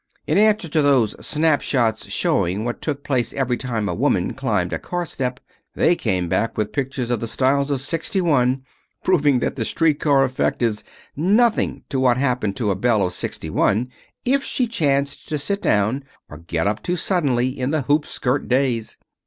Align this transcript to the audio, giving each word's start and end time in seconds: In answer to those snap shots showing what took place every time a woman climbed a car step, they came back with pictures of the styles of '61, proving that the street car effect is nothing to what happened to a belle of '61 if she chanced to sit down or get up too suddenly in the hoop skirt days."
In 0.25 0.35
answer 0.39 0.67
to 0.67 0.81
those 0.81 1.15
snap 1.23 1.61
shots 1.61 2.09
showing 2.09 2.65
what 2.65 2.81
took 2.81 3.03
place 3.03 3.33
every 3.33 3.55
time 3.55 3.87
a 3.87 3.93
woman 3.93 4.33
climbed 4.33 4.73
a 4.73 4.79
car 4.79 5.05
step, 5.05 5.39
they 5.75 5.95
came 5.95 6.27
back 6.27 6.57
with 6.57 6.71
pictures 6.71 7.11
of 7.11 7.19
the 7.19 7.27
styles 7.27 7.69
of 7.69 7.81
'61, 7.81 8.63
proving 9.03 9.37
that 9.41 9.57
the 9.57 9.63
street 9.63 9.99
car 9.99 10.23
effect 10.23 10.63
is 10.63 10.83
nothing 11.15 11.83
to 11.89 11.99
what 11.99 12.17
happened 12.17 12.55
to 12.55 12.71
a 12.71 12.75
belle 12.75 13.05
of 13.05 13.13
'61 13.13 13.91
if 14.25 14.43
she 14.43 14.65
chanced 14.65 15.29
to 15.29 15.37
sit 15.37 15.61
down 15.61 16.03
or 16.27 16.39
get 16.39 16.65
up 16.65 16.81
too 16.81 16.95
suddenly 16.95 17.49
in 17.49 17.69
the 17.69 17.83
hoop 17.83 18.07
skirt 18.07 18.47
days." 18.47 18.97